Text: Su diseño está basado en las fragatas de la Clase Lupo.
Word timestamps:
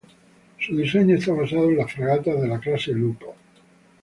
Su 0.59 0.75
diseño 0.75 1.15
está 1.15 1.31
basado 1.31 1.69
en 1.69 1.77
las 1.77 1.93
fragatas 1.93 2.41
de 2.41 2.47
la 2.47 2.59
Clase 2.59 2.91
Lupo. 2.91 3.35